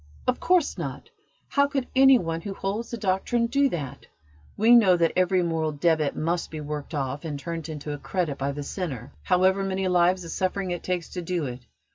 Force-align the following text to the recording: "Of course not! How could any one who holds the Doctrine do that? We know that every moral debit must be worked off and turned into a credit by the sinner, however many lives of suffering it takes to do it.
"Of 0.25 0.39
course 0.39 0.79
not! 0.79 1.11
How 1.49 1.67
could 1.67 1.85
any 1.95 2.17
one 2.17 2.41
who 2.41 2.55
holds 2.55 2.89
the 2.89 2.97
Doctrine 2.97 3.45
do 3.45 3.69
that? 3.69 4.07
We 4.57 4.73
know 4.75 4.97
that 4.97 5.13
every 5.15 5.43
moral 5.43 5.73
debit 5.73 6.15
must 6.15 6.49
be 6.49 6.59
worked 6.59 6.95
off 6.95 7.23
and 7.23 7.37
turned 7.39 7.69
into 7.69 7.93
a 7.93 7.99
credit 7.99 8.39
by 8.39 8.51
the 8.53 8.63
sinner, 8.63 9.11
however 9.21 9.63
many 9.63 9.87
lives 9.87 10.23
of 10.23 10.31
suffering 10.31 10.71
it 10.71 10.81
takes 10.81 11.09
to 11.09 11.21
do 11.21 11.45
it. 11.45 11.67